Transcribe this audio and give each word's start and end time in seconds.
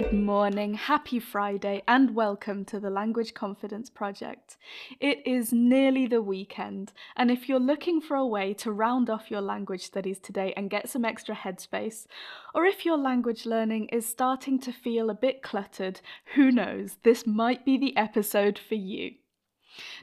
Good 0.00 0.14
morning, 0.14 0.72
happy 0.72 1.20
Friday, 1.20 1.82
and 1.86 2.14
welcome 2.14 2.64
to 2.64 2.80
the 2.80 2.88
Language 2.88 3.34
Confidence 3.34 3.90
Project. 3.90 4.56
It 4.98 5.18
is 5.26 5.52
nearly 5.52 6.06
the 6.06 6.22
weekend, 6.22 6.94
and 7.16 7.30
if 7.30 7.50
you're 7.50 7.60
looking 7.60 8.00
for 8.00 8.16
a 8.16 8.26
way 8.26 8.54
to 8.54 8.72
round 8.72 9.10
off 9.10 9.30
your 9.30 9.42
language 9.42 9.82
studies 9.82 10.18
today 10.18 10.54
and 10.56 10.70
get 10.70 10.88
some 10.88 11.04
extra 11.04 11.34
headspace, 11.34 12.06
or 12.54 12.64
if 12.64 12.86
your 12.86 12.96
language 12.96 13.44
learning 13.44 13.88
is 13.88 14.08
starting 14.08 14.58
to 14.60 14.72
feel 14.72 15.10
a 15.10 15.14
bit 15.14 15.42
cluttered, 15.42 16.00
who 16.34 16.50
knows, 16.50 16.96
this 17.02 17.26
might 17.26 17.66
be 17.66 17.76
the 17.76 17.94
episode 17.94 18.58
for 18.58 18.76
you. 18.76 19.16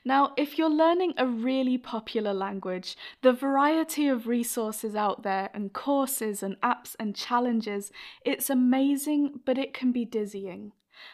Now, 0.06 0.34
if 0.38 0.58
you're 0.58 0.70
learning 0.70 1.14
a 1.18 1.28
really 1.28 1.78
popular 1.78 2.34
language, 2.34 2.96
the 3.22 3.34
variety 3.34 4.08
of 4.08 4.28
resources 4.28 4.96
out 4.96 5.24
there 5.24 5.50
and 5.54 5.74
courses 5.74 6.42
and 6.42 6.60
apps 6.62 6.96
and 7.00 7.16
challenges, 7.16 7.92
it's 8.26 8.50
amazing, 8.50 9.42
but 9.46 9.58
it 9.58 9.74
can 9.74 9.92
be 9.92 10.06
dizzying. 10.06 10.72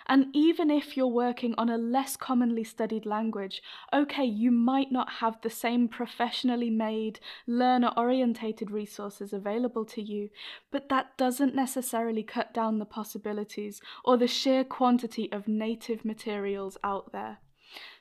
And 0.07 0.27
even 0.33 0.69
if 0.69 0.95
you're 0.95 1.07
working 1.07 1.55
on 1.57 1.69
a 1.69 1.77
less 1.77 2.15
commonly 2.15 2.63
studied 2.63 3.05
language, 3.05 3.61
okay, 3.91 4.23
you 4.23 4.51
might 4.51 4.91
not 4.91 5.13
have 5.19 5.41
the 5.41 5.49
same 5.49 5.87
professionally 5.87 6.69
made, 6.69 7.19
learner 7.47 7.91
orientated 7.97 8.71
resources 8.71 9.33
available 9.33 9.85
to 9.85 10.01
you, 10.01 10.29
but 10.71 10.89
that 10.89 11.17
doesn't 11.17 11.55
necessarily 11.55 12.23
cut 12.23 12.53
down 12.53 12.79
the 12.79 12.85
possibilities 12.85 13.81
or 14.05 14.15
the 14.15 14.27
sheer 14.27 14.63
quantity 14.63 15.31
of 15.31 15.47
native 15.47 16.05
materials 16.05 16.77
out 16.83 17.11
there. 17.11 17.39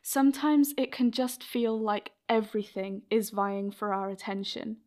Sometimes 0.03 0.75
it 0.77 0.93
can 0.93 1.11
just 1.11 1.43
feel 1.43 1.79
like 1.79 2.13
everything 2.29 3.03
is 3.11 3.31
vying 3.31 3.71
for 3.71 3.93
our 3.93 4.09
attention. 4.09 4.79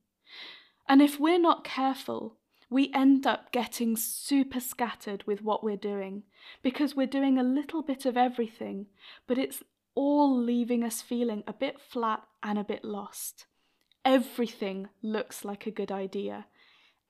And 0.87 1.01
if 1.01 1.19
we're 1.19 1.39
not 1.39 1.63
careful, 1.63 2.37
we 2.69 2.91
end 2.93 3.25
up 3.25 3.51
getting 3.51 3.95
super 3.95 4.59
scattered 4.59 5.23
with 5.25 5.41
what 5.41 5.63
we're 5.63 5.77
doing 5.77 6.23
because 6.63 6.95
we're 6.95 7.07
doing 7.07 7.37
a 7.37 7.43
little 7.43 7.81
bit 7.81 8.05
of 8.05 8.17
everything, 8.17 8.87
but 9.27 9.37
it's 9.37 9.63
all 9.93 10.35
leaving 10.35 10.83
us 10.83 11.01
feeling 11.01 11.43
a 11.47 11.53
bit 11.53 11.79
flat 11.79 12.23
and 12.43 12.59
a 12.59 12.63
bit 12.63 12.83
lost. 12.83 13.45
Everything 14.03 14.89
looks 15.01 15.45
like 15.45 15.65
a 15.65 15.71
good 15.71 15.91
idea. 15.91 16.45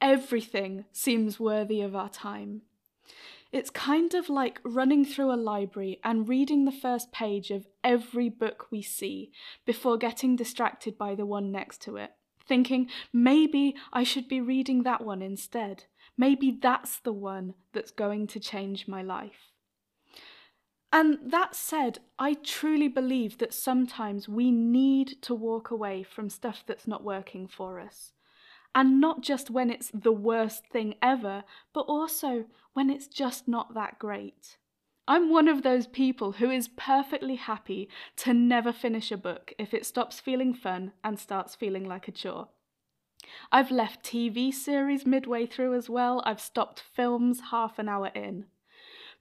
Everything 0.01 0.85
seems 0.91 1.39
worthy 1.39 1.81
of 1.81 1.95
our 1.95 2.09
time. 2.09 2.61
It's 3.51 3.69
kind 3.69 4.13
of 4.13 4.27
like 4.27 4.59
running 4.63 5.05
through 5.05 5.31
a 5.31 5.35
library 5.35 5.99
and 6.03 6.27
reading 6.27 6.65
the 6.65 6.71
first 6.71 7.11
page 7.11 7.51
of 7.51 7.67
every 7.83 8.27
book 8.27 8.67
we 8.71 8.81
see 8.81 9.31
before 9.65 9.97
getting 9.97 10.35
distracted 10.35 10.97
by 10.97 11.15
the 11.15 11.25
one 11.25 11.51
next 11.51 11.81
to 11.83 11.95
it, 11.95 12.11
thinking 12.45 12.89
maybe 13.13 13.75
I 13.93 14.03
should 14.03 14.27
be 14.27 14.41
reading 14.41 14.83
that 14.83 15.05
one 15.05 15.21
instead. 15.21 15.85
Maybe 16.17 16.57
that's 16.61 16.99
the 16.99 17.13
one 17.13 17.53
that's 17.71 17.91
going 17.91 18.27
to 18.27 18.39
change 18.39 18.87
my 18.87 19.01
life. 19.01 19.51
And 20.91 21.19
that 21.25 21.55
said, 21.55 21.99
I 22.17 22.35
truly 22.35 22.87
believe 22.87 23.37
that 23.39 23.53
sometimes 23.53 24.29
we 24.29 24.49
need 24.49 25.21
to 25.23 25.35
walk 25.35 25.69
away 25.69 26.03
from 26.03 26.29
stuff 26.29 26.63
that's 26.65 26.87
not 26.87 27.03
working 27.03 27.47
for 27.47 27.79
us. 27.79 28.13
And 28.75 28.99
not 28.99 29.21
just 29.21 29.49
when 29.49 29.71
it's 29.71 29.89
the 29.93 30.11
worst 30.11 30.67
thing 30.67 30.95
ever, 31.01 31.45
but 31.73 31.85
also 31.87 32.45
when 32.73 32.89
it's 32.89 33.07
just 33.07 33.47
not 33.47 33.73
that 33.73 33.97
great. 33.97 34.57
I'm 35.07 35.29
one 35.29 35.47
of 35.47 35.63
those 35.63 35.87
people 35.87 36.33
who 36.33 36.51
is 36.51 36.67
perfectly 36.67 37.35
happy 37.35 37.89
to 38.17 38.33
never 38.33 38.73
finish 38.73 39.11
a 39.11 39.17
book 39.17 39.53
if 39.57 39.73
it 39.73 39.85
stops 39.85 40.19
feeling 40.19 40.53
fun 40.53 40.91
and 41.03 41.17
starts 41.17 41.55
feeling 41.55 41.85
like 41.85 42.07
a 42.07 42.11
chore. 42.11 42.49
I've 43.51 43.71
left 43.71 44.03
TV 44.03 44.53
series 44.53 45.05
midway 45.05 45.45
through 45.45 45.75
as 45.75 45.89
well, 45.89 46.21
I've 46.25 46.41
stopped 46.41 46.83
films 46.93 47.41
half 47.51 47.79
an 47.79 47.87
hour 47.87 48.11
in. 48.13 48.45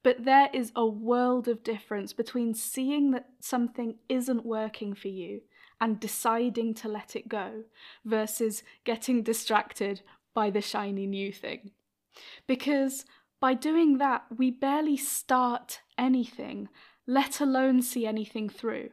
But 0.05 0.25
there 0.25 0.51
is 0.53 0.71
a 0.77 0.87
world 0.87 1.49
of 1.49 1.65
difference 1.65 2.13
between 2.13 2.55
seeing 2.55 3.11
that 3.13 3.31
something 3.41 3.97
isn't 4.09 4.45
working 4.47 4.95
for 4.95 5.09
you 5.09 5.41
and 5.81 5.99
deciding 5.99 6.75
to 6.75 6.89
let 6.89 7.17
it 7.17 7.27
go 7.27 7.65
versus 8.05 8.63
getting 8.85 9.23
distracted 9.23 10.03
by 10.35 10.51
the 10.51 10.61
shiny 10.61 11.07
new 11.07 11.33
thing. 11.33 11.73
Because 12.47 13.07
by 13.41 13.55
doing 13.55 13.99
that, 13.99 14.27
we 14.37 14.51
barely 14.51 14.99
start 14.99 15.81
anything, 15.97 16.69
let 17.07 17.41
alone 17.41 17.81
see 17.81 18.07
anything 18.07 18.51
through. 18.51 18.91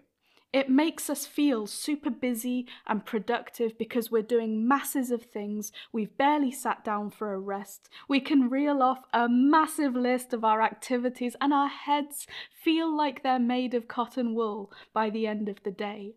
It 0.54 0.70
makes 0.70 1.10
us 1.10 1.26
feel 1.26 1.66
super 1.68 2.10
busy 2.10 2.68
and 2.86 3.06
productive 3.06 3.78
because 3.78 4.12
we're 4.12 4.22
doing 4.22 4.68
masses 4.68 5.12
of 5.12 5.24
things. 5.24 5.72
We've 5.92 6.18
barely 6.18 6.52
sat 6.52 6.84
down 6.84 7.12
for 7.12 7.34
a 7.34 7.40
rest. 7.40 7.90
We 8.08 8.20
can 8.20 8.50
reel 8.50 8.82
off 8.82 9.04
a 9.14 9.30
massive 9.30 9.96
list 9.96 10.34
of 10.34 10.44
our 10.44 10.62
activities, 10.62 11.36
and 11.40 11.54
our 11.54 11.70
heads 11.70 12.28
feel 12.52 12.96
like 12.96 13.24
they're 13.24 13.40
made 13.40 13.74
of 13.74 13.88
cotton 13.88 14.36
wool 14.36 14.72
by 14.94 15.10
the 15.10 15.28
end 15.28 15.48
of 15.48 15.64
the 15.64 15.72
day 15.72 16.16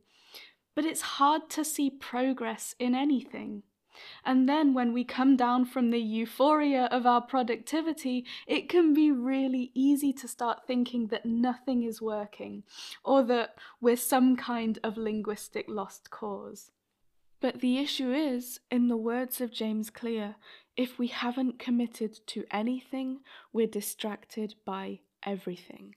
but 0.75 0.85
it's 0.85 1.01
hard 1.03 1.49
to 1.51 1.65
see 1.65 1.91
progress 1.91 2.75
in 2.79 2.95
anything. 2.95 3.63
And 4.25 4.49
then 4.49 4.75
when 4.75 4.93
we 4.93 5.05
come 5.05 5.37
down 5.37 5.65
from 5.65 5.91
the 5.91 6.01
euphoria 6.01 6.85
of 6.87 7.07
our 7.07 7.21
productivity, 7.21 8.25
it 8.47 8.69
can 8.69 8.95
be 8.95 9.11
really 9.11 9.71
easy 9.75 10.13
to 10.15 10.29
start 10.29 10.67
thinking 10.67 11.09
that 11.09 11.27
nothing 11.27 11.83
is 11.83 12.03
working 12.03 12.65
or 13.05 13.23
that 13.25 13.57
we're 13.81 13.97
some 13.97 14.37
kind 14.37 14.79
of 14.83 14.97
linguistic 14.97 15.67
lost 15.69 16.11
cause. 16.11 16.71
But 17.41 17.61
the 17.61 17.79
issue 17.79 18.13
is, 18.13 18.61
in 18.71 18.89
the 18.89 18.97
words 18.97 19.41
of 19.41 19.53
James 19.53 19.91
Clear, 19.91 20.37
if 20.77 20.99
we 20.99 21.09
haven't 21.09 21.59
committed 21.59 22.19
to 22.29 22.45
anything, 22.51 23.21
we're 23.53 23.67
distracted 23.67 24.55
by 24.65 25.01
everything. 25.23 25.95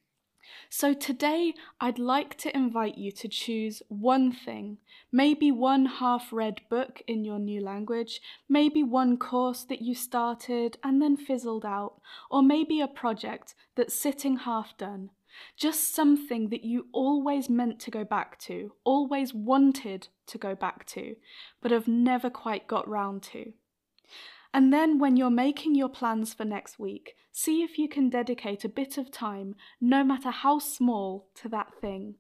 So 0.70 0.94
today, 0.94 1.54
I'd 1.80 2.00
like 2.00 2.36
to 2.40 2.56
invite 2.56 2.98
you 2.98 3.12
to 3.14 3.28
choose 3.28 3.82
one 3.88 4.32
thing, 4.32 4.78
maybe 5.12 5.52
one 5.52 5.86
half 5.86 6.32
read 6.32 6.62
book 6.70 7.02
in 7.08 7.24
your 7.24 7.40
new 7.40 7.62
language, 7.62 8.22
maybe 8.50 8.84
one 8.84 9.18
course 9.18 9.64
that 9.66 9.82
you 9.82 9.96
started 9.96 10.78
and 10.84 11.02
then 11.02 11.18
fizzled 11.18 11.66
out, 11.66 12.02
or 12.30 12.42
maybe 12.44 12.82
a 12.82 12.88
project 12.88 13.56
that's 13.76 13.96
sitting 13.96 14.38
half 14.38 14.78
done. 14.78 15.10
Just 15.56 15.94
something 15.94 16.50
that 16.50 16.64
you 16.64 16.88
always 16.92 17.50
meant 17.50 17.80
to 17.82 17.92
go 17.92 18.04
back 18.04 18.40
to, 18.40 18.74
always 18.84 19.34
wanted 19.34 20.08
to 20.28 20.38
go 20.38 20.56
back 20.56 20.86
to, 20.88 21.16
but 21.62 21.72
have 21.72 21.88
never 21.88 22.30
quite 22.30 22.68
got 22.68 22.88
round 22.88 23.22
to. 23.24 23.54
And 24.54 24.74
then, 24.74 25.00
when 25.00 25.18
you're 25.18 25.30
making 25.30 25.76
your 25.76 25.90
plans 25.90 26.34
for 26.34 26.46
next 26.46 26.80
week, 26.80 27.16
see 27.32 27.64
if 27.64 27.78
you 27.78 27.88
can 27.90 28.10
dedicate 28.10 28.64
a 28.64 28.70
bit 28.70 28.98
of 28.98 29.12
time, 29.12 29.56
no 29.80 30.04
matter 30.04 30.32
how 30.32 30.60
small, 30.60 31.30
to 31.36 31.50
that 31.50 31.74
thing. 31.80 32.16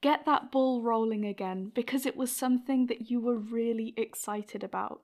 Get 0.00 0.26
that 0.26 0.52
ball 0.52 0.82
rolling 0.82 1.24
again 1.24 1.72
because 1.74 2.06
it 2.06 2.16
was 2.16 2.30
something 2.30 2.86
that 2.86 3.10
you 3.10 3.20
were 3.20 3.38
really 3.38 3.94
excited 3.96 4.62
about. 4.62 5.02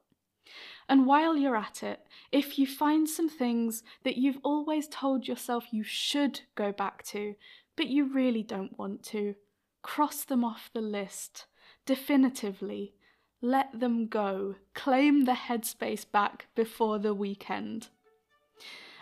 And 0.89 1.07
while 1.07 1.37
you're 1.37 1.57
at 1.57 1.83
it, 1.83 2.01
if 2.31 2.59
you 2.59 2.67
find 2.67 3.09
some 3.09 3.29
things 3.29 3.83
that 4.05 4.17
you've 4.17 4.39
always 4.43 4.87
told 4.87 5.27
yourself 5.27 5.73
you 5.73 5.83
should 5.83 6.43
go 6.55 6.71
back 6.71 7.03
to, 7.07 7.35
but 7.77 7.87
you 7.87 8.13
really 8.13 8.43
don't 8.43 8.79
want 8.79 9.03
to, 9.05 9.35
cross 9.83 10.25
them 10.25 10.45
off 10.45 10.71
the 10.73 10.81
list 10.81 11.47
definitively 11.87 12.95
let 13.45 13.79
them 13.79 14.07
go. 14.07 14.55
Claim 14.73 15.27
the 15.27 15.33
headspace 15.33 16.11
back 16.11 16.47
before 16.55 16.99
the 16.99 17.13
weekend. 17.13 17.89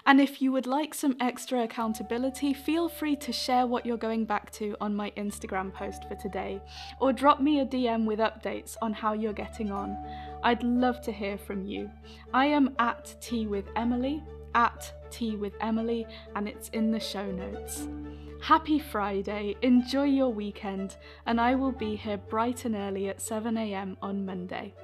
And 0.04 0.20
if 0.20 0.42
you 0.42 0.50
would 0.50 0.66
like 0.66 0.94
some 0.94 1.16
extra 1.20 1.62
accountability, 1.62 2.52
feel 2.52 2.88
free 2.88 3.14
to 3.16 3.32
share 3.32 3.68
what 3.68 3.86
you're 3.86 3.96
going 3.96 4.24
back 4.24 4.50
to 4.54 4.74
on 4.80 4.96
my 4.96 5.12
Instagram 5.16 5.72
post 5.72 6.08
for 6.08 6.16
today, 6.16 6.60
or 7.00 7.12
drop 7.12 7.40
me 7.40 7.60
a 7.60 7.66
DM 7.66 8.04
with 8.04 8.18
updates 8.18 8.76
on 8.82 8.92
how 8.92 9.12
you're 9.12 9.32
getting 9.32 9.70
on. 9.70 9.96
I'd 10.42 10.64
love 10.64 11.00
to 11.02 11.12
hear 11.12 11.38
from 11.38 11.64
you. 11.64 11.88
I 12.34 12.46
am 12.46 12.74
at 12.80 13.14
Tea 13.20 13.46
with 13.46 13.68
Emily, 13.76 14.24
at 14.56 14.92
Tea 15.12 15.36
with 15.36 15.54
Emily, 15.60 16.04
and 16.34 16.48
it's 16.48 16.68
in 16.70 16.90
the 16.90 16.98
show 16.98 17.30
notes. 17.30 17.86
Happy 18.42 18.80
Friday, 18.80 19.54
enjoy 19.62 20.02
your 20.02 20.32
weekend, 20.32 20.96
and 21.26 21.40
I 21.40 21.54
will 21.54 21.70
be 21.70 21.94
here 21.94 22.16
bright 22.16 22.64
and 22.64 22.74
early 22.74 23.08
at 23.08 23.18
7am 23.18 23.96
on 24.02 24.26
Monday. 24.26 24.74